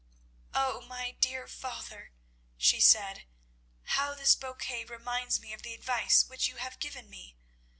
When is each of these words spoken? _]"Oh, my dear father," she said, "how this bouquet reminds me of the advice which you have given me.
_]"Oh, 0.55 0.81
my 0.81 1.11
dear 1.19 1.47
father," 1.47 2.11
she 2.57 2.79
said, 2.81 3.25
"how 3.83 4.15
this 4.15 4.33
bouquet 4.33 4.83
reminds 4.83 5.39
me 5.39 5.53
of 5.53 5.61
the 5.61 5.75
advice 5.75 6.25
which 6.27 6.47
you 6.47 6.55
have 6.55 6.79
given 6.79 7.07
me. 7.07 7.37